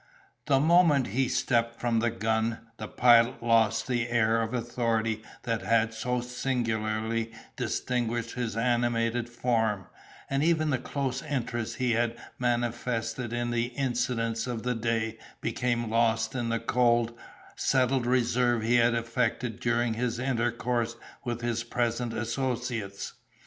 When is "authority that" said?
4.51-5.61